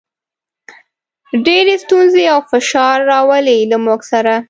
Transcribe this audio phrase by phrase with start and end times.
[1.45, 4.33] ډېرې ستونزې او فشار راولي، له موږ سره.